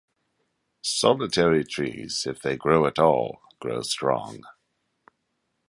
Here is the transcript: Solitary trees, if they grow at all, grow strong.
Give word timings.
Solitary 0.81 1.63
trees, 1.63 2.25
if 2.27 2.41
they 2.41 2.57
grow 2.57 2.87
at 2.87 2.97
all, 2.97 3.39
grow 3.59 3.83
strong. 3.83 4.41